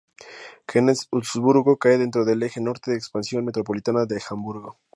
Henstedt-Ulzburgo 0.67 1.77
cae 1.77 1.95
dentro 1.99 2.25
del 2.25 2.41
eje 2.41 2.59
norte 2.59 2.89
de 2.89 2.97
expansión 2.97 3.45
metropolitana 3.45 4.07
de 4.07 4.19
Hamburgo. 4.27 4.79